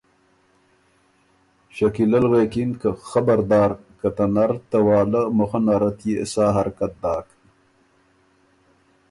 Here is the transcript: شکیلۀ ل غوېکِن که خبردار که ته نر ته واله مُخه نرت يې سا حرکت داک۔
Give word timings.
شکیلۀ 1.75 2.19
ل 2.23 2.25
غوېکِن 2.31 2.69
که 2.81 2.89
خبردار 3.09 3.71
که 3.99 4.09
ته 4.17 4.25
نر 4.33 4.51
ته 4.69 4.77
واله 4.87 5.23
مُخه 5.37 5.59
نرت 5.65 5.99
يې 6.09 6.15
سا 6.33 6.45
حرکت 6.55 6.93
داک۔ 7.01 7.27